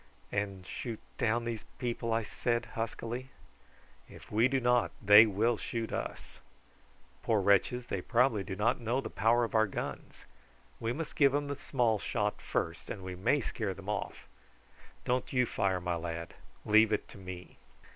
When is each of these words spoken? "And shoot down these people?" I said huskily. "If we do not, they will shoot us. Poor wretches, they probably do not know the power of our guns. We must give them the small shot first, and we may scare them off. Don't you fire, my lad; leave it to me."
"And 0.31 0.65
shoot 0.65 0.99
down 1.19 1.45
these 1.45 1.63
people?" 1.77 2.11
I 2.11 2.23
said 2.23 2.65
huskily. 2.73 3.29
"If 4.09 4.31
we 4.31 4.47
do 4.47 4.59
not, 4.59 4.89
they 4.99 5.27
will 5.27 5.57
shoot 5.57 5.93
us. 5.93 6.39
Poor 7.21 7.39
wretches, 7.39 7.85
they 7.85 8.01
probably 8.01 8.43
do 8.43 8.55
not 8.55 8.79
know 8.79 8.99
the 8.99 9.11
power 9.11 9.43
of 9.43 9.53
our 9.53 9.67
guns. 9.67 10.25
We 10.79 10.91
must 10.91 11.15
give 11.15 11.33
them 11.33 11.49
the 11.49 11.55
small 11.55 11.99
shot 11.99 12.41
first, 12.41 12.89
and 12.89 13.03
we 13.03 13.13
may 13.13 13.41
scare 13.41 13.75
them 13.75 13.89
off. 13.89 14.27
Don't 15.05 15.31
you 15.31 15.45
fire, 15.45 15.79
my 15.79 15.93
lad; 15.97 16.33
leave 16.65 16.91
it 16.91 17.07
to 17.09 17.19
me." 17.19 17.59